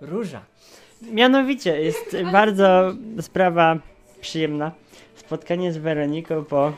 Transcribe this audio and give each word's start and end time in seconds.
Róża. 0.00 0.42
Mianowicie 1.02 1.82
jest 1.82 2.16
bardzo 2.32 2.92
sprawa 3.20 3.76
przyjemna. 4.20 4.72
Spotkanie 5.16 5.72
z 5.72 5.76
Weroniką 5.76 6.44
po, 6.44 6.72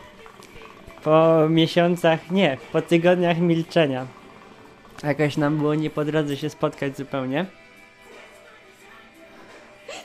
po 1.02 1.46
miesiącach, 1.48 2.30
nie, 2.30 2.56
po 2.72 2.82
tygodniach 2.82 3.38
milczenia. 3.38 4.06
Jakoś 5.02 5.36
nam 5.36 5.58
było 5.58 5.74
nie 5.74 5.90
po 5.90 6.04
drodze 6.04 6.36
się 6.36 6.50
spotkać 6.50 6.96
zupełnie. 6.96 7.46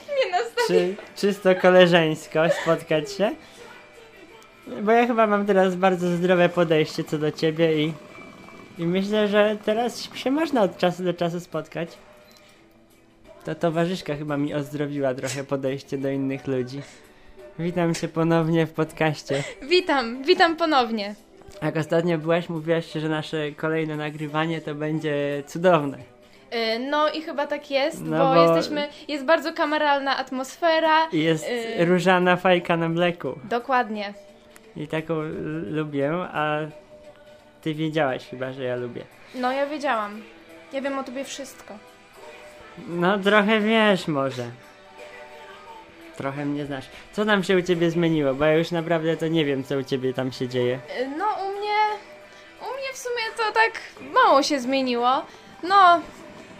Nie 0.08 0.30
nastawię. 0.30 0.66
Czy 0.66 0.94
czysto 1.16 1.54
koleżeńsko 1.54 2.40
spotkać 2.62 3.12
się? 3.12 3.30
Bo 4.82 4.92
ja 4.92 5.06
chyba 5.06 5.26
mam 5.26 5.46
teraz 5.46 5.76
bardzo 5.76 6.16
zdrowe 6.16 6.48
podejście 6.48 7.04
co 7.04 7.18
do 7.18 7.32
ciebie 7.32 7.84
i, 7.84 7.92
i 8.80 8.86
myślę, 8.86 9.28
że 9.28 9.56
teraz 9.64 10.14
się 10.14 10.30
można 10.30 10.62
od 10.62 10.76
czasu 10.78 11.04
do 11.04 11.14
czasu 11.14 11.40
spotkać. 11.40 11.88
Ta 13.44 13.54
towarzyszka 13.54 14.14
chyba 14.16 14.36
mi 14.36 14.54
ozdrowiła 14.54 15.14
trochę 15.14 15.44
podejście 15.44 15.98
do 15.98 16.10
innych 16.10 16.46
ludzi. 16.46 16.80
Witam 17.58 17.94
cię 17.94 18.08
ponownie 18.08 18.66
w 18.66 18.72
podcaście. 18.72 19.42
Witam, 19.68 20.22
witam 20.24 20.56
ponownie. 20.56 21.14
Jak 21.62 21.76
ostatnio 21.76 22.18
byłaś, 22.18 22.48
mówiłaś, 22.48 22.92
że 22.92 23.08
nasze 23.08 23.52
kolejne 23.52 23.96
nagrywanie 23.96 24.60
to 24.60 24.74
będzie 24.74 25.42
cudowne. 25.46 25.98
Y, 25.98 26.78
No 26.90 27.08
i 27.10 27.22
chyba 27.22 27.46
tak 27.46 27.70
jest, 27.70 28.02
No 28.04 28.18
bo, 28.18 28.34
bo- 28.34 28.42
jesteśmy, 28.54 28.88
jest 29.08 29.24
bardzo 29.24 29.52
kameralna 29.52 30.16
atmosfera. 30.16 31.08
I 31.12 31.18
jest 31.22 31.46
Y. 31.80 31.84
różana 31.84 32.36
fajka 32.36 32.76
na 32.76 32.88
mleku. 32.88 33.38
Dokładnie. 33.44 34.14
I 34.76 34.86
taką 34.88 35.14
lubię, 35.70 36.12
a 36.32 36.58
ty 37.62 37.74
wiedziałaś 37.74 38.28
chyba, 38.28 38.52
że 38.52 38.64
ja 38.64 38.76
lubię. 38.76 39.04
No 39.34 39.52
ja 39.52 39.66
wiedziałam. 39.66 40.22
Ja 40.72 40.80
wiem 40.80 40.98
o 40.98 41.04
tobie 41.04 41.24
wszystko. 41.24 41.74
No 42.88 43.18
trochę 43.18 43.60
wiesz 43.60 44.08
może. 44.08 44.44
Trochę 46.16 46.44
mnie 46.46 46.66
znasz. 46.66 46.84
Co 47.12 47.24
tam 47.24 47.44
się 47.44 47.56
u 47.56 47.62
ciebie 47.62 47.90
zmieniło? 47.90 48.34
Bo 48.34 48.44
ja 48.44 48.54
już 48.54 48.70
naprawdę 48.70 49.16
to 49.16 49.28
nie 49.28 49.44
wiem, 49.44 49.64
co 49.64 49.76
u 49.78 49.82
ciebie 49.82 50.14
tam 50.14 50.32
się 50.32 50.48
dzieje. 50.48 50.78
Y, 51.00 51.08
No 51.18 51.24
u 51.26 51.52
mnie, 51.58 51.78
u 52.60 52.74
mnie 52.74 52.92
w 52.94 52.98
sumie 52.98 53.22
to 53.36 53.52
tak 53.52 53.72
mało 54.14 54.42
się 54.42 54.60
zmieniło. 54.60 55.22
No, 55.62 56.00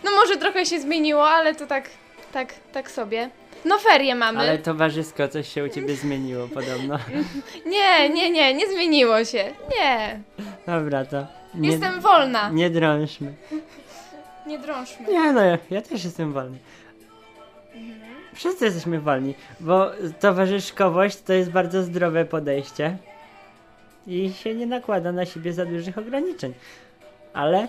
no 0.04 0.10
może 0.10 0.36
trochę 0.36 0.66
się 0.66 0.80
zmieniło, 0.80 1.28
ale 1.30 1.54
to 1.54 1.66
tak, 1.66 1.90
tak, 2.32 2.54
tak 2.72 2.90
sobie. 2.90 3.30
No 3.64 3.78
ferie 3.78 4.14
mamy. 4.14 4.40
Ale 4.40 4.58
towarzysko 4.58 5.28
coś 5.28 5.48
się 5.48 5.64
u 5.64 5.68
ciebie 5.68 5.96
zmieniło 5.96 6.48
podobno. 6.48 6.98
Nie, 7.66 8.08
nie, 8.10 8.30
nie, 8.30 8.54
nie 8.54 8.68
zmieniło 8.68 9.24
się. 9.24 9.44
Nie. 9.80 10.20
Dobra, 10.66 11.04
to 11.04 11.26
nie, 11.54 11.70
Jestem 11.70 12.00
wolna. 12.00 12.50
nie 12.50 12.70
drążmy. 12.70 13.34
Nie 14.46 14.58
drążmy. 14.58 15.06
Nie 15.08 15.32
no, 15.32 15.42
ja, 15.42 15.58
ja 15.70 15.82
też 15.82 16.04
jestem 16.04 16.32
wolny. 16.32 16.58
Wszyscy 18.34 18.64
jesteśmy 18.64 19.00
wolni, 19.00 19.34
bo 19.60 19.90
towarzyszkowość 20.20 21.22
to 21.22 21.32
jest 21.32 21.50
bardzo 21.50 21.82
zdrowe 21.82 22.24
podejście 22.24 22.96
i 24.06 24.32
się 24.32 24.54
nie 24.54 24.66
nakłada 24.66 25.12
na 25.12 25.26
siebie 25.26 25.52
za 25.52 25.64
dużych 25.64 25.98
ograniczeń. 25.98 26.54
Ale 27.32 27.68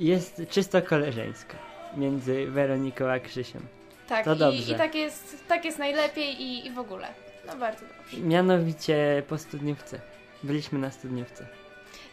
jest 0.00 0.42
czysto 0.50 0.82
koleżeńsko 0.82 1.54
między 1.96 2.46
Weroniką 2.46 3.10
a 3.10 3.18
Krzysiem. 3.18 3.62
Tak, 4.08 4.24
To 4.24 4.34
i, 4.34 4.38
dobrze. 4.38 4.72
i 4.72 4.76
tak, 4.76 4.94
jest, 4.94 5.48
tak 5.48 5.64
jest 5.64 5.78
najlepiej 5.78 6.42
i, 6.42 6.66
i 6.66 6.70
w 6.70 6.78
ogóle. 6.78 7.08
No 7.46 7.56
bardzo 7.56 7.80
dobrze. 7.98 8.16
Mianowicie 8.26 9.22
po 9.28 9.38
studniówce. 9.38 10.00
Byliśmy 10.42 10.78
na 10.78 10.90
studniówce. 10.90 11.46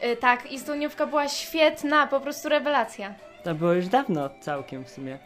Y, 0.03 0.15
tak, 0.17 0.51
i 0.51 0.59
studniówka 0.59 1.07
była 1.07 1.27
świetna, 1.27 2.07
po 2.07 2.19
prostu 2.19 2.49
rewelacja. 2.49 3.13
To 3.43 3.55
było 3.55 3.73
już 3.73 3.87
dawno 3.87 4.29
całkiem 4.41 4.85
w 4.85 4.89
sumie. 4.89 5.19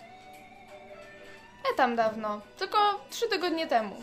E 1.73 1.75
tam 1.77 1.95
dawno, 1.95 2.41
tylko 2.57 2.77
trzy 3.09 3.29
tygodnie 3.29 3.67
temu. 3.67 3.95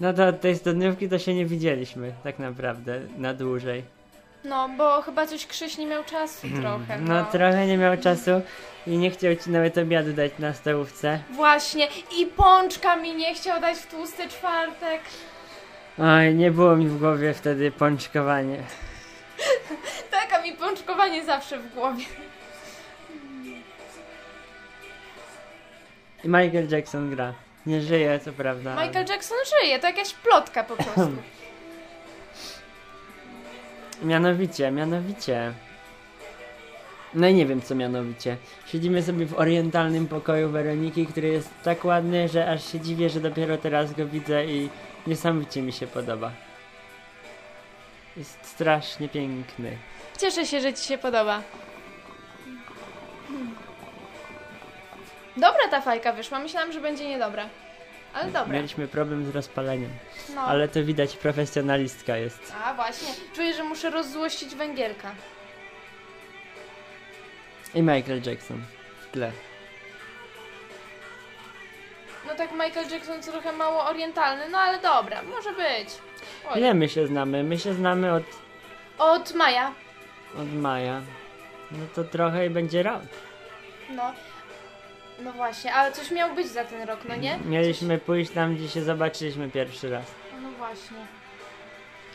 No 0.00 0.12
to 0.12 0.26
od 0.26 0.40
tej 0.40 0.56
studniówki 0.56 1.08
to 1.08 1.18
się 1.18 1.34
nie 1.34 1.46
widzieliśmy 1.46 2.12
tak 2.24 2.38
naprawdę 2.38 3.00
na 3.16 3.34
dłużej. 3.34 3.82
No, 4.44 4.68
bo 4.68 5.02
chyba 5.02 5.26
coś 5.26 5.46
Krzyś 5.46 5.78
nie 5.78 5.86
miał 5.86 6.04
czasu 6.04 6.46
trochę. 6.60 6.98
No 7.00 7.24
trochę 7.24 7.66
nie 7.66 7.76
miał 7.78 7.96
czasu 7.96 8.30
i 8.86 8.98
nie 8.98 9.10
chciał 9.10 9.36
ci 9.36 9.50
nawet 9.50 9.78
obiadu 9.78 10.12
dać 10.12 10.32
na 10.38 10.54
stołówce. 10.54 11.18
Właśnie, 11.30 11.88
i 12.18 12.26
pączka 12.26 12.96
mi 12.96 13.14
nie 13.16 13.34
chciał 13.34 13.60
dać 13.60 13.78
w 13.78 13.86
tłusty 13.86 14.28
czwartek. 14.28 15.00
Oj, 15.98 16.34
nie 16.34 16.50
było 16.50 16.76
mi 16.76 16.86
w 16.88 16.98
głowie 16.98 17.34
wtedy 17.34 17.70
pączkowanie. 17.70 18.56
Tak, 20.10 20.32
a 20.32 20.42
mi 20.42 20.52
pączkowanie 20.52 21.24
zawsze 21.24 21.58
w 21.58 21.74
głowie. 21.74 22.04
I 26.24 26.28
Michael 26.28 26.68
Jackson 26.70 27.10
gra. 27.10 27.32
Nie 27.66 27.80
żyje, 27.82 28.20
co 28.24 28.32
prawda. 28.32 28.72
ale- 28.72 28.86
Michael 28.86 29.06
Jackson 29.08 29.38
żyje, 29.60 29.78
to 29.78 29.86
jakaś 29.86 30.12
plotka 30.14 30.64
po 30.64 30.76
prostu. 30.76 31.16
Mianowicie, 34.02 34.70
mianowicie. 34.70 35.52
No 37.14 37.28
i 37.28 37.34
nie 37.34 37.46
wiem 37.46 37.62
co 37.62 37.74
mianowicie. 37.74 38.36
Siedzimy 38.66 39.02
sobie 39.02 39.26
w 39.26 39.38
orientalnym 39.38 40.06
pokoju 40.08 40.50
Weroniki, 40.50 41.06
który 41.06 41.28
jest 41.28 41.50
tak 41.62 41.84
ładny, 41.84 42.28
że 42.28 42.50
aż 42.50 42.72
się 42.72 42.80
dziwię, 42.80 43.10
że 43.10 43.20
dopiero 43.20 43.58
teraz 43.58 43.92
go 43.92 44.06
widzę 44.06 44.46
i 44.46 44.70
niesamowicie 45.06 45.62
mi 45.62 45.72
się 45.72 45.86
podoba. 45.86 46.30
Jest 48.16 48.38
strasznie 48.42 49.08
piękny. 49.08 49.76
Cieszę 50.18 50.46
się, 50.46 50.60
że 50.60 50.74
ci 50.74 50.84
się 50.84 50.98
podoba. 50.98 51.42
Dobra 55.36 55.68
ta 55.70 55.80
fajka 55.80 56.12
wyszła, 56.12 56.38
myślałam, 56.38 56.72
że 56.72 56.80
będzie 56.80 57.08
niedobra. 57.08 57.48
Ale 58.14 58.24
dobra. 58.32 58.46
Mieliśmy 58.56 58.88
problem 58.88 59.30
z 59.32 59.34
rozpaleniem, 59.34 59.90
No. 60.34 60.40
ale 60.40 60.68
to 60.68 60.84
widać 60.84 61.16
profesjonalistka 61.16 62.16
jest. 62.16 62.52
A 62.64 62.74
właśnie, 62.74 63.08
czuję, 63.34 63.54
że 63.54 63.64
muszę 63.64 63.90
rozzłościć 63.90 64.54
węgielka. 64.54 65.14
I 67.74 67.82
Michael 67.82 68.22
Jackson 68.26 68.62
w 69.00 69.10
tle. 69.12 69.32
No 72.26 72.34
tak 72.34 72.52
Michael 72.52 72.90
Jackson 72.90 73.22
trochę 73.22 73.52
mało 73.52 73.84
orientalny, 73.84 74.48
no 74.48 74.58
ale 74.58 74.78
dobra, 74.78 75.22
może 75.22 75.52
być. 75.52 75.88
Oj. 76.50 76.58
Ile 76.60 76.74
my 76.74 76.88
się 76.88 77.06
znamy? 77.06 77.44
My 77.44 77.58
się 77.58 77.74
znamy 77.74 78.12
od, 78.12 78.22
Od 78.98 79.34
Maja. 79.34 79.72
od 80.38 80.52
maja. 80.52 81.00
No 81.70 81.78
to 81.94 82.04
trochę 82.04 82.46
i 82.46 82.50
będzie 82.50 82.82
rok. 82.82 83.02
No. 83.90 84.12
No 85.20 85.32
właśnie, 85.32 85.74
ale 85.74 85.92
coś 85.92 86.10
miał 86.10 86.34
być 86.34 86.46
za 86.48 86.64
ten 86.64 86.82
rok, 86.88 87.00
no 87.08 87.16
nie? 87.16 87.38
Mieliśmy 87.44 87.98
pójść 87.98 88.30
tam, 88.30 88.56
gdzie 88.56 88.68
się 88.68 88.82
zobaczyliśmy 88.82 89.50
pierwszy 89.50 89.90
raz. 89.90 90.04
No 90.42 90.50
właśnie. 90.58 90.96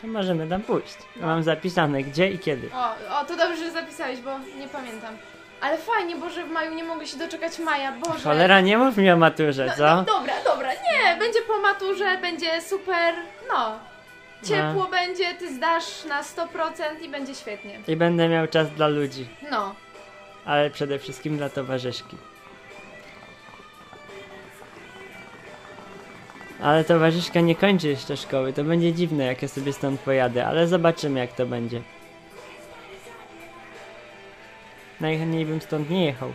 To 0.01 0.07
możemy 0.07 0.47
tam 0.47 0.61
pójść. 0.61 0.97
Mam 1.15 1.43
zapisane 1.43 2.03
gdzie 2.03 2.29
i 2.29 2.39
kiedy. 2.39 2.69
O, 2.73 3.19
o, 3.19 3.25
to 3.25 3.35
dobrze, 3.35 3.57
że 3.65 3.71
zapisałeś, 3.71 4.19
bo 4.19 4.39
nie 4.39 4.67
pamiętam. 4.67 5.17
Ale 5.61 5.77
fajnie, 5.77 6.15
bo 6.15 6.29
że 6.29 6.43
w 6.43 6.49
maju 6.51 6.73
nie 6.73 6.83
mogę 6.83 7.07
się 7.07 7.17
doczekać 7.17 7.59
maja, 7.59 7.91
Boże. 7.91 8.19
Cholera, 8.23 8.61
nie 8.61 8.77
mów 8.77 8.97
mi 8.97 9.11
o 9.11 9.17
maturze, 9.17 9.65
No, 9.65 9.73
co? 9.77 9.95
no, 9.95 10.03
dobra, 10.03 10.33
dobra, 10.45 10.69
nie, 10.73 11.15
będzie 11.19 11.39
po 11.41 11.59
maturze, 11.59 12.17
będzie 12.17 12.61
super, 12.61 13.15
no. 13.47 13.79
Ciepło 14.47 14.87
będzie, 14.87 15.33
ty 15.33 15.53
zdasz 15.55 16.05
na 16.05 16.21
100% 16.23 16.47
i 17.01 17.09
będzie 17.09 17.35
świetnie. 17.35 17.79
I 17.87 17.95
będę 17.95 18.29
miał 18.29 18.47
czas 18.47 18.69
dla 18.71 18.87
ludzi, 18.87 19.27
No. 19.51 19.75
ale 20.45 20.69
przede 20.69 20.99
wszystkim 20.99 21.37
dla 21.37 21.49
towarzyszki. 21.49 22.17
Ale 26.63 26.83
towarzyszka 26.83 27.41
nie 27.41 27.55
kończy 27.55 27.87
jeszcze 27.87 28.17
szkoły, 28.17 28.53
to 28.53 28.63
będzie 28.63 28.93
dziwne 28.93 29.25
jak 29.25 29.41
ja 29.41 29.47
sobie 29.47 29.73
stąd 29.73 29.99
pojadę, 29.99 30.45
ale 30.45 30.67
zobaczymy 30.67 31.19
jak 31.19 31.33
to 31.33 31.45
będzie. 31.45 31.81
Najchętniej 35.01 35.45
bym 35.45 35.61
stąd 35.61 35.89
nie 35.89 36.05
jechał. 36.05 36.33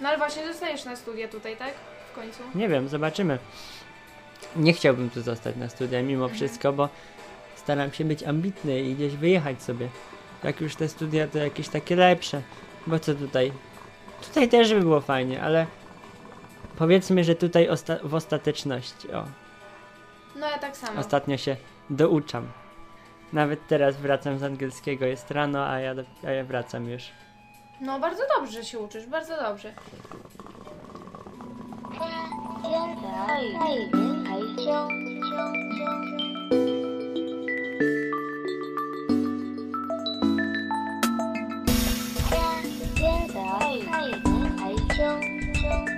No 0.00 0.08
ale 0.08 0.18
właśnie 0.18 0.46
zostajesz 0.46 0.84
na 0.84 0.96
studia 0.96 1.28
tutaj, 1.28 1.56
tak? 1.56 1.74
W 2.12 2.14
końcu. 2.14 2.42
Nie 2.54 2.68
wiem, 2.68 2.88
zobaczymy. 2.88 3.38
Nie 4.56 4.72
chciałbym 4.72 5.10
tu 5.10 5.22
zostać 5.22 5.56
na 5.56 5.68
studia 5.68 6.02
mimo 6.02 6.28
wszystko, 6.28 6.72
bo 6.72 6.88
staram 7.56 7.92
się 7.92 8.04
być 8.04 8.22
ambitny 8.22 8.80
i 8.80 8.94
gdzieś 8.94 9.16
wyjechać 9.16 9.62
sobie. 9.62 9.88
Jak 10.44 10.60
już 10.60 10.76
te 10.76 10.88
studia 10.88 11.26
to 11.26 11.38
jakieś 11.38 11.68
takie 11.68 11.96
lepsze. 11.96 12.42
Bo 12.86 12.98
co 12.98 13.14
tutaj? 13.14 13.52
Tutaj 14.26 14.48
też 14.48 14.74
by 14.74 14.80
było 14.80 15.00
fajnie, 15.00 15.42
ale 15.42 15.66
powiedzmy, 16.76 17.24
że 17.24 17.34
tutaj 17.34 17.68
osta 17.68 17.96
w 18.02 18.14
ostateczności. 18.14 19.12
O. 19.12 19.24
No 20.36 20.46
ja 20.46 20.58
tak 20.58 20.76
samo. 20.76 21.00
Ostatnio 21.00 21.36
się 21.36 21.56
douczam. 21.90 22.48
Nawet 23.32 23.66
teraz 23.66 23.96
wracam 23.96 24.38
z 24.38 24.42
angielskiego, 24.42 25.06
jest 25.06 25.30
rano, 25.30 25.66
a 25.68 25.80
ja, 25.80 25.94
a 26.26 26.30
ja 26.30 26.44
wracam 26.44 26.88
już. 26.88 27.02
No 27.80 28.00
bardzo 28.00 28.22
dobrze 28.38 28.64
się 28.64 28.78
uczysz, 28.78 29.06
bardzo 29.06 29.36
dobrze. 29.36 29.74
Hey, 31.98 32.08
hey, 32.62 32.96
hey, 33.00 33.52
hey, 33.58 33.88
hey, 33.88 34.54
hey, 34.56 34.80
hey, 35.30 36.10
hey. 36.10 36.17
Thank 45.60 45.88
you. 45.88 45.97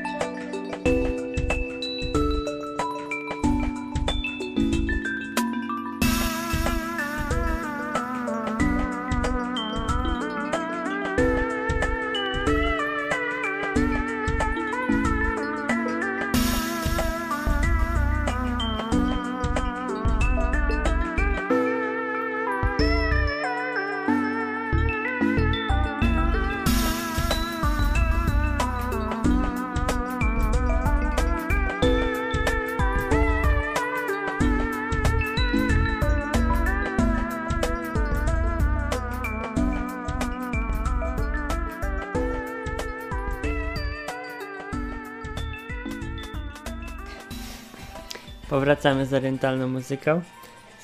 Powracamy 48.61 49.07
z 49.07 49.15
orientalną 49.15 49.69
muzyką. 49.69 50.23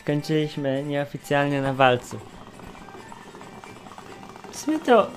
Skończyliśmy 0.00 0.82
nieoficjalnie 0.84 1.62
na 1.62 1.72
walcu. 1.74 2.18
W 4.50 4.56
sumie 4.56 4.78
to 4.78 5.10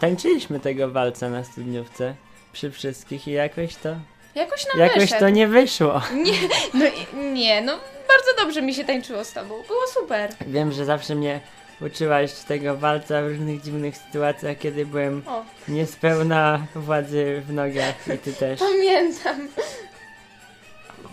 tańczyliśmy 0.00 0.60
tego 0.60 0.90
walca 0.90 1.28
na 1.28 1.44
studniówce 1.44 2.14
przy 2.52 2.70
wszystkich 2.70 3.28
i 3.28 3.32
jakoś 3.32 3.76
to 3.76 3.88
Jakoś 4.34 4.66
nam 4.66 4.78
jakoś 4.78 4.98
wyszedł. 5.02 5.20
to 5.20 5.28
nie 5.28 5.48
wyszło. 5.48 6.02
Nie, 6.24 6.32
no 6.74 6.84
nie, 7.32 7.62
no 7.62 7.72
bardzo 8.08 8.44
dobrze 8.44 8.62
mi 8.62 8.74
się 8.74 8.84
tańczyło 8.84 9.24
z 9.24 9.32
tobą. 9.32 9.48
Było 9.48 9.86
super. 10.00 10.30
Wiem, 10.46 10.72
że 10.72 10.84
zawsze 10.84 11.14
mnie 11.14 11.40
uczyłaś 11.80 12.32
tego 12.32 12.76
walca 12.76 13.22
w 13.22 13.28
różnych 13.28 13.62
dziwnych 13.62 13.96
sytuacjach, 13.96 14.58
kiedy 14.58 14.86
byłem 14.86 15.22
O, 15.26 15.44
niespełna 15.68 16.66
władzy 16.74 17.42
w 17.46 17.52
nogach 17.52 18.08
i 18.14 18.18
ty 18.18 18.32
też. 18.32 18.60
pamiętam. 18.60 19.48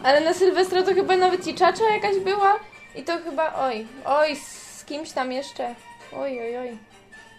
Ale 0.04 0.22
na 0.22 0.34
Sylwestra 0.34 0.84
to 0.84 0.94
chyba 0.94 1.18
nawet 1.18 1.48
i 1.48 1.56
czacza 1.56 1.84
jakaś 1.94 2.20
była. 2.20 2.60
I 2.96 3.04
to 3.04 3.18
chyba, 3.18 3.54
oj, 3.56 3.88
oj, 4.06 4.36
z 4.36 4.86
kimś 4.86 5.12
tam 5.12 5.32
jeszcze. 5.32 5.76
Oj, 6.14 6.42
oj, 6.42 6.58
oj. 6.58 6.78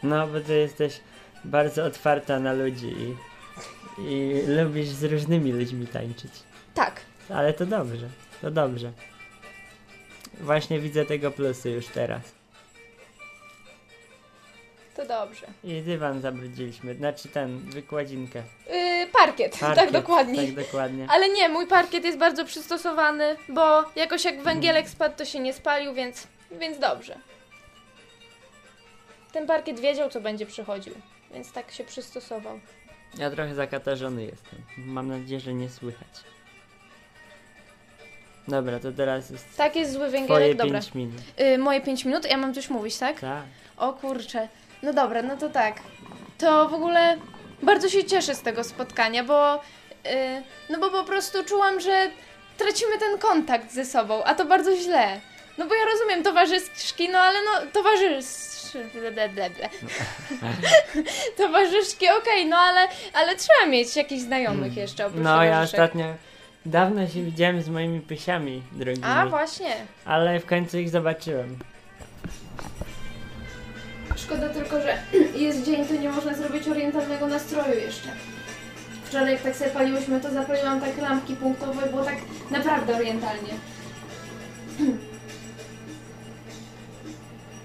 No, 0.02 0.26
bo 0.26 0.40
ty 0.40 0.56
jesteś 0.56 1.00
bardzo 1.44 1.84
otwarta 1.84 2.40
na 2.40 2.52
ludzi 2.52 2.86
i, 2.86 3.14
i 4.02 4.42
lubisz 4.46 4.88
z 4.88 5.04
różnymi 5.04 5.52
ludźmi 5.52 5.86
tańczyć. 5.86 6.32
Tak. 6.74 7.00
Ale 7.28 7.52
to 7.54 7.66
dobrze, 7.66 8.08
to 8.40 8.50
dobrze. 8.50 8.92
Właśnie 10.40 10.80
widzę 10.80 11.04
tego 11.04 11.30
plusy 11.30 11.70
już 11.70 11.86
teraz. 11.86 12.37
To 14.98 15.06
dobrze. 15.06 15.46
I 15.64 15.82
dywan 15.82 16.20
zabrudziliśmy, 16.20 16.94
znaczy 16.94 17.28
ten, 17.28 17.58
wykładzinkę. 17.58 18.42
Yy, 18.70 19.06
parkiet, 19.06 19.52
tak 19.58 19.74
Parkiet, 19.74 19.92
dokładnie. 19.92 20.46
Tak 20.46 20.54
dokładnie. 20.54 21.06
Ale 21.10 21.28
nie, 21.28 21.48
mój 21.48 21.66
parkiet 21.66 22.04
jest 22.04 22.18
bardzo 22.18 22.44
przystosowany, 22.44 23.36
bo 23.48 23.84
jakoś 23.96 24.24
jak 24.24 24.42
węgielek 24.42 24.88
spadł, 24.88 25.16
to 25.16 25.24
się 25.24 25.40
nie 25.40 25.52
spalił, 25.52 25.94
więc, 25.94 26.26
więc 26.50 26.78
dobrze. 26.78 27.18
Ten 29.32 29.46
parkiet 29.46 29.80
wiedział, 29.80 30.10
co 30.10 30.20
będzie 30.20 30.46
przychodził, 30.46 30.94
więc 31.30 31.52
tak 31.52 31.70
się 31.70 31.84
przystosował. 31.84 32.60
Ja 33.18 33.30
trochę 33.30 33.54
zakatarzony 33.54 34.24
jestem. 34.24 34.62
Mam 34.78 35.08
nadzieję, 35.08 35.40
że 35.40 35.54
nie 35.54 35.68
słychać. 35.68 36.08
Dobra, 38.48 38.80
to 38.80 38.92
teraz 38.92 39.30
jest 39.30 39.56
Tak 39.56 39.76
jest 39.76 39.92
zły 39.92 40.08
twoje 40.08 40.26
węgielek, 40.26 40.56
dobra. 40.56 40.80
5 40.80 40.94
minut. 40.94 41.22
Yy, 41.38 41.58
moje 41.58 41.80
5 41.80 42.04
minut, 42.04 42.30
ja 42.30 42.36
mam 42.36 42.54
coś 42.54 42.70
mówić, 42.70 42.98
tak? 42.98 43.20
Tak. 43.20 43.44
O 43.76 43.92
kurczę. 43.92 44.48
No 44.82 44.92
dobra, 44.92 45.22
no 45.22 45.36
to 45.36 45.48
tak. 45.48 45.74
To 46.38 46.68
w 46.68 46.74
ogóle 46.74 47.16
bardzo 47.62 47.88
się 47.88 48.04
cieszę 48.04 48.34
z 48.34 48.42
tego 48.42 48.64
spotkania, 48.64 49.24
bo 49.24 49.54
yy, 50.04 50.10
no 50.70 50.78
bo 50.78 50.90
po 50.90 51.04
prostu 51.04 51.44
czułam, 51.44 51.80
że 51.80 52.10
tracimy 52.58 52.98
ten 52.98 53.18
kontakt 53.18 53.72
ze 53.72 53.84
sobą, 53.84 54.24
a 54.24 54.34
to 54.34 54.44
bardzo 54.44 54.76
źle. 54.76 55.20
No 55.58 55.66
bo 55.66 55.74
ja 55.74 55.84
rozumiem 55.92 56.22
towarzyszki, 56.24 57.08
no 57.08 57.18
ale 57.18 57.38
no 57.44 57.70
towarzysz... 57.72 58.26
ble, 58.94 59.12
ble, 59.12 59.28
ble, 59.28 59.50
ble. 59.50 59.68
Towarzyszki, 61.36 62.06
okej, 62.18 62.46
no 62.46 62.56
ale, 62.56 62.88
ale 63.14 63.36
trzeba 63.36 63.66
mieć 63.66 63.96
jakichś 63.96 64.22
znajomych 64.22 64.76
jeszcze 64.76 65.06
oprócz 65.06 65.22
No, 65.24 65.44
ja 65.44 65.50
towarzyszek. 65.50 65.80
ostatnio 65.80 66.04
dawno 66.66 67.08
się 67.08 67.22
widziałem 67.22 67.62
z 67.62 67.68
moimi 67.68 68.00
pysiami 68.00 68.62
drogimi, 68.72 69.06
A, 69.06 69.26
właśnie. 69.26 69.74
ale 70.04 70.40
w 70.40 70.46
końcu 70.46 70.78
ich 70.78 70.90
zobaczyłem. 70.90 71.58
Szkoda 74.24 74.48
tylko, 74.48 74.80
że 74.80 74.98
jest 75.34 75.62
dzień, 75.62 75.86
to 75.86 75.94
nie 75.94 76.08
można 76.08 76.34
zrobić 76.34 76.68
orientalnego 76.68 77.26
nastroju 77.26 77.80
jeszcze. 77.80 78.08
Wczoraj 79.04 79.32
jak 79.32 79.42
tak 79.42 79.56
sobie 79.56 79.70
paliłyśmy, 79.70 80.20
to 80.20 80.30
zapaliłam 80.30 80.80
tak 80.80 80.98
lampki 80.98 81.36
punktowe, 81.36 81.86
było 81.86 82.04
tak 82.04 82.16
naprawdę 82.50 82.96
orientalnie. 82.96 83.54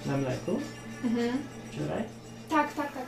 Na 0.05 0.17
mleku? 0.17 0.59
Mhm. 1.03 1.31
Wczoraj? 1.71 2.03
Tak, 2.50 2.73
tak, 2.73 2.91
tak. 2.91 3.03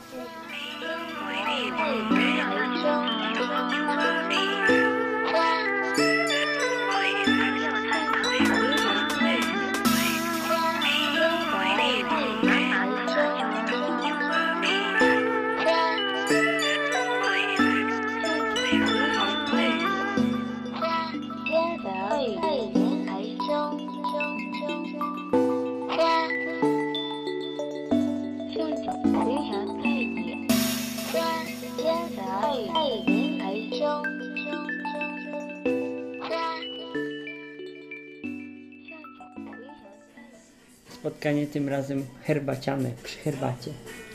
Spotkanie 41.26 41.46
tym 41.46 41.68
razem 41.68 42.06
herbaciane, 42.24 42.90
przy 43.02 43.18
herbacie. 43.18 43.70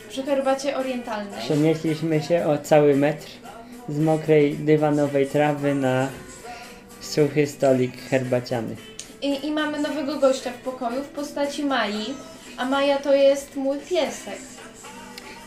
Przy 0.08 0.22
herbacie 0.22 0.76
orientalnej. 0.76 1.40
Przenieśliśmy 1.40 2.22
się 2.22 2.46
o 2.46 2.58
cały 2.58 2.96
metr 2.96 3.26
z 3.88 3.98
mokrej 3.98 4.54
dywanowej 4.54 5.26
trawy 5.26 5.74
na 5.74 6.08
suchy 7.00 7.46
stolik 7.46 8.02
herbaciany. 8.10 8.76
I, 9.22 9.46
I 9.46 9.50
mamy 9.50 9.80
nowego 9.80 10.18
gościa 10.18 10.50
w 10.50 10.54
pokoju 10.54 11.02
w 11.02 11.08
postaci 11.08 11.64
Mai. 11.64 12.04
A 12.56 12.64
Maja 12.64 12.98
to 12.98 13.14
jest 13.14 13.56
mój 13.56 13.78
piesek. 13.78 14.38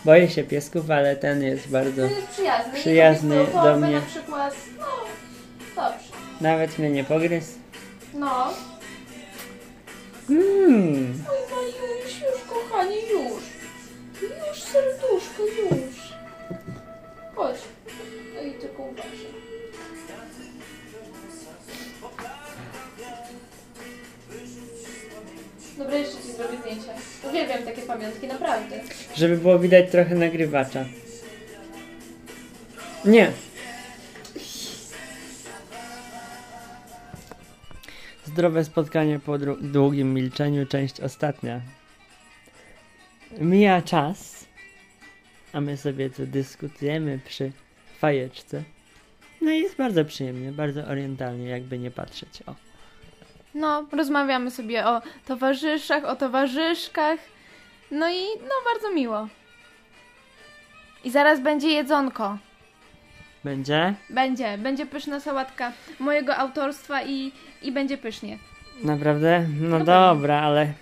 Boję 0.06 0.30
się 0.30 0.44
piesków, 0.44 0.92
ale 0.92 1.16
ten 1.16 1.44
jest 1.44 1.70
bardzo... 1.70 2.02
To 2.08 2.16
jest 2.16 2.28
przyjazny. 2.28 2.74
Przyjazny 2.74 3.46
swoją 3.46 3.64
do 3.64 3.78
mnie. 3.78 3.96
na 3.96 4.02
przykład. 4.02 4.56
No, 4.80 4.86
dobrze. 5.76 6.10
Nawet 6.42 6.80
mnie 6.80 6.90
nie 6.90 7.04
pogryzł. 7.04 7.52
No. 8.14 8.54
Mmm, 10.30 11.24
Oj, 11.30 11.38
Mariusz, 11.52 12.22
już 12.22 12.42
kochanie, 12.50 13.02
już. 13.02 13.44
Już, 14.22 14.64
serduszko, 14.64 15.44
już. 15.44 16.14
Chodź. 17.36 17.58
No 18.36 18.42
i 18.42 18.52
tylko 18.52 18.84
uważaj. 18.84 19.36
Dobra, 25.78 25.98
jeszcze 25.98 26.18
ci 26.18 26.32
zrobię 26.32 26.58
zdjęcie. 26.62 26.90
Uwielbiam 27.30 27.64
takie 27.64 27.82
pamiątki, 27.82 28.28
naprawdę. 28.28 28.80
żeby 29.16 29.38
było 29.38 29.60
widać 29.60 29.92
trochę 29.92 30.16
nagrywacza. 30.16 30.86
Nie. 33.06 33.32
Zdrowe 38.36 38.64
spotkanie 38.64 39.20
po 39.20 39.38
długim 39.62 40.14
milczeniu, 40.14 40.66
część 40.66 41.00
ostatnia. 41.00 41.62
Mija 43.38 43.82
czas, 43.82 44.46
a 45.54 45.62
my 45.62 45.78
sobie 45.78 46.10
tu 46.10 46.26
dyskutujemy 46.26 47.20
przy 47.26 47.52
fajeczce. 47.98 48.64
No 49.42 49.52
i 49.52 49.60
jest 49.60 49.76
bardzo 49.76 50.06
przyjemnie, 50.06 50.52
bardzo 50.52 50.86
orientalnie, 50.86 51.50
jakby 51.50 51.80
nie 51.80 51.92
patrzeć. 51.92 52.42
O. 52.46 52.56
No, 53.54 53.86
rozmawiamy 53.92 54.52
sobie 54.52 54.86
o 54.86 55.02
towarzyszach, 55.26 56.06
o 56.06 56.16
towarzyszkach. 56.16 57.20
No 57.92 58.10
i 58.10 58.24
no, 58.42 58.56
bardzo 58.74 58.94
miło. 58.94 59.28
I 61.04 61.12
zaraz 61.12 61.42
będzie 61.42 61.68
jedzonko. 61.70 62.38
Będzie? 63.46 63.94
Będzie, 64.10 64.58
będzie 64.58 64.86
pyszna 64.86 65.20
sałatka 65.20 65.72
mojego 66.00 66.36
autorstwa 66.36 67.04
i, 67.04 67.32
i 67.62 67.72
będzie 67.72 67.98
pysznie. 67.98 68.38
Naprawdę? 68.84 69.48
No 69.60 69.80
No 69.80 69.86
dobra, 69.86 70.42
ale 70.42 70.74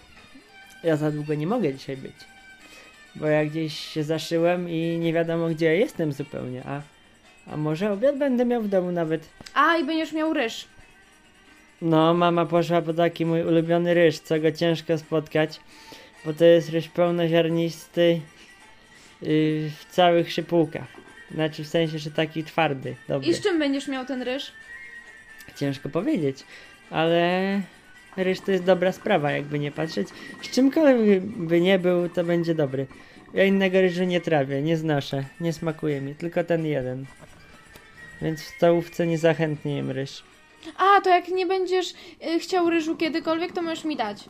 ja 0.84 0.96
za 0.96 1.12
długo 1.12 1.34
nie 1.34 1.48
mogę 1.48 1.74
dzisiaj 1.74 1.98
być. 1.98 2.16
Bo 3.16 3.28
ja 3.28 3.46
gdzieś 3.46 3.80
się 3.80 4.04
zaszyłem 4.04 4.70
i 4.70 4.98
nie 5.00 5.14
wiadomo 5.14 5.50
gdzie 5.50 5.66
ja 5.66 5.74
jestem 5.74 6.14
zupełnie, 6.14 6.64
a, 6.66 6.82
a 7.54 7.58
może 7.58 7.92
obiad 7.92 8.18
będę 8.18 8.46
miał 8.46 8.62
w 8.62 8.68
domu 8.68 8.92
nawet. 8.92 9.30
A, 9.54 9.78
i 9.78 9.84
będziesz 9.86 10.14
miał 10.14 10.34
ryż. 10.34 10.68
No, 11.82 12.14
mama 12.14 12.46
poszła 12.46 12.82
po 12.82 12.94
taki 12.94 13.26
mój 13.26 13.42
ulubiony 13.42 13.94
ryż, 13.94 14.20
co 14.20 14.40
go 14.40 14.52
ciężko 14.52 14.98
spotkać, 14.98 15.60
bo 16.26 16.34
to 16.34 16.46
jest 16.46 16.70
ryż 16.70 16.88
pełnoziarnisty 16.88 18.22
yy, 19.22 19.70
w 19.80 19.86
całych 19.90 20.32
szypułkach. 20.32 21.04
Znaczy 21.34 21.64
w 21.64 21.68
sensie, 21.68 22.00
że 22.00 22.12
taki 22.12 22.44
twardy, 22.44 22.96
dobry. 23.08 23.30
I 23.30 23.34
z 23.34 23.42
czym 23.42 23.60
będziesz 23.60 23.88
miał 23.88 24.06
ten 24.06 24.22
ryż? 24.22 24.52
Ciężko 25.56 25.90
powiedzieć, 25.90 26.44
ale 26.90 27.62
ryż 28.18 28.42
to 28.42 28.52
jest 28.52 28.64
dobra 28.64 28.92
sprawa, 28.92 29.32
jakby 29.32 29.60
nie 29.60 29.72
patrzeć. 29.72 30.08
Z 30.42 30.50
czymkolwiek 30.50 31.24
by 31.24 31.62
nie 31.62 31.80
był, 31.80 32.10
to 32.10 32.24
będzie 32.24 32.56
dobry. 32.56 32.88
Ja 33.34 33.44
innego 33.44 33.82
ryżu 33.82 34.04
nie 34.04 34.22
trawię, 34.22 34.62
nie 34.62 34.78
znoszę, 34.78 35.24
nie 35.40 35.54
smakuje 35.54 36.02
mi, 36.02 36.16
tylko 36.16 36.44
ten 36.44 36.66
jeden. 36.66 37.06
Więc 38.22 38.42
w 38.42 38.56
stołówce 38.58 39.08
niezachętnie 39.08 39.76
jem 39.76 39.92
ryż. 39.92 40.24
A, 40.78 41.02
to 41.02 41.10
jak 41.10 41.28
nie 41.28 41.46
będziesz 41.46 41.94
y, 42.36 42.40
chciał 42.40 42.70
ryżu 42.70 42.96
kiedykolwiek, 42.96 43.52
to 43.52 43.62
możesz 43.62 43.86
mi 43.86 43.96
dać. 43.96 44.30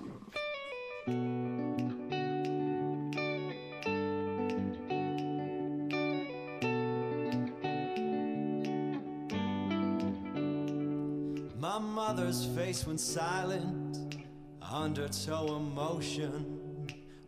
My 11.74 11.80
mother's 11.80 12.46
face 12.46 12.86
went 12.86 13.00
silent, 13.00 14.18
undertow 14.62 15.56
emotion. 15.56 16.60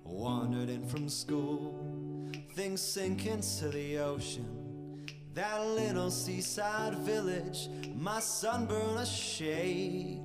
Wandered 0.04 0.70
in 0.70 0.88
from 0.88 1.10
school, 1.10 1.74
things 2.54 2.80
sink 2.80 3.26
into 3.26 3.70
the 3.70 3.98
ocean. 3.98 5.08
That 5.34 5.66
little 5.66 6.12
seaside 6.12 6.94
village, 6.94 7.70
my 7.96 8.20
sunburn 8.20 9.00
a 9.00 9.06
shade. 9.08 10.22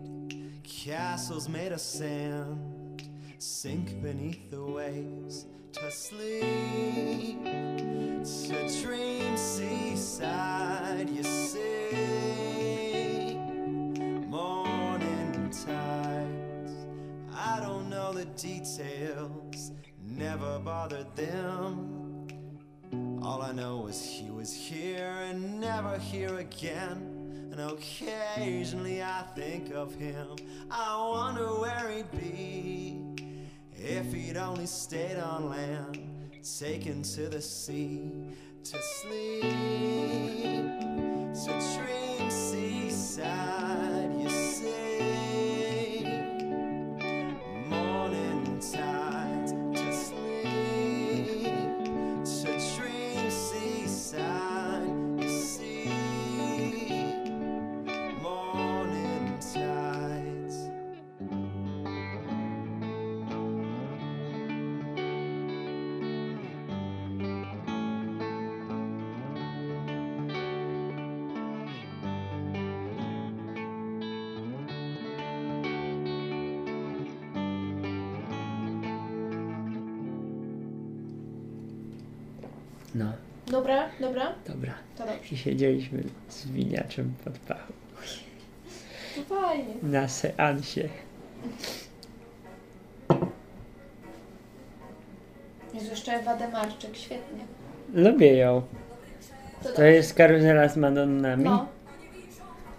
Castles 0.64 1.48
made 1.48 1.72
of 1.72 1.80
sand 1.80 3.08
sink 3.38 4.02
beneath 4.02 4.50
the 4.50 4.62
waves 4.62 5.46
to 5.72 5.90
sleep. 5.90 7.42
To 7.42 8.82
dream 8.82 9.36
seaside, 9.38 11.08
you 11.08 11.22
see 11.22 12.59
details, 18.36 19.72
never 20.02 20.58
bothered 20.58 21.14
them. 21.16 22.26
All 23.22 23.42
I 23.42 23.52
know 23.52 23.86
is 23.86 24.04
he 24.04 24.30
was 24.30 24.54
here 24.54 25.14
and 25.28 25.60
never 25.60 25.98
here 25.98 26.38
again. 26.38 27.48
And 27.52 27.60
occasionally 27.60 29.02
I 29.02 29.22
think 29.34 29.72
of 29.74 29.94
him. 29.94 30.36
I 30.70 30.96
wonder 31.08 31.46
where 31.46 31.90
he'd 31.90 32.10
be 32.12 33.00
if 33.76 34.12
he'd 34.12 34.36
only 34.36 34.66
stayed 34.66 35.18
on 35.18 35.48
land, 35.48 35.98
taken 36.58 37.02
to 37.02 37.28
the 37.28 37.40
sea 37.40 38.12
to 38.64 38.82
sleep. 38.82 39.42
To 41.32 41.50
dream 41.76 42.09
No, 82.94 83.12
Dobra, 83.46 83.88
dobra, 84.00 84.32
dobra. 84.46 84.74
to 84.98 85.06
dobrze. 85.06 85.18
I 85.32 85.36
siedzieliśmy 85.36 86.02
z 86.28 86.46
winiaczem 86.46 87.14
pod 87.24 87.38
pachą 87.38 87.72
To 89.16 89.22
fajnie. 89.34 89.74
na 89.82 90.08
seansie. 90.08 90.88
Jest 95.74 95.90
jeszcze 95.90 96.12
Ewa 96.12 96.36
Demarczyk, 96.36 96.96
świetnie. 96.96 97.44
Lubię 97.94 98.34
ją. 98.36 98.62
To, 99.62 99.68
To 99.72 99.82
jest 99.82 100.14
karuzela 100.14 100.68
z 100.68 100.76
Madonnami. 100.76 101.44
No, 101.44 101.66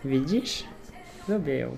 Widzisz? 0.05 0.63
Lubię 1.27 1.57
ją. 1.57 1.77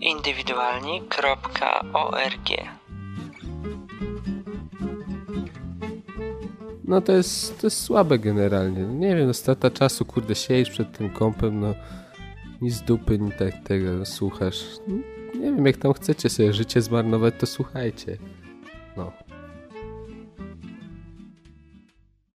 Indywidualni.org 0.00 2.50
No 6.84 7.00
to 7.00 7.12
jest, 7.12 7.60
to 7.60 7.66
jest 7.66 7.80
słabe 7.80 8.18
generalnie. 8.18 8.82
Nie 8.82 9.16
wiem, 9.16 9.26
no 9.26 9.34
strata 9.34 9.70
czasu, 9.70 10.04
kurde, 10.04 10.34
siedzisz 10.34 10.70
przed 10.70 10.98
tym 10.98 11.10
kąpem, 11.10 11.60
no 11.60 11.74
ni 12.60 12.70
z 12.70 12.82
dupy, 12.82 13.18
ni 13.18 13.32
tak 13.32 13.54
tego 13.64 14.06
słuchasz. 14.06 14.64
No, 14.88 14.96
nie 15.34 15.40
wiem, 15.40 15.66
jak 15.66 15.76
tam 15.76 15.92
chcecie 15.92 16.28
sobie 16.28 16.52
życie 16.52 16.82
zmarnować, 16.82 17.34
to 17.38 17.46
słuchajcie. 17.46 18.18
No. 18.96 19.12